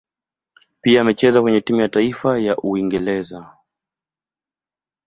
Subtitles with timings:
[0.81, 3.57] Pia amecheza kwenye timu ya taifa ya Uingereza.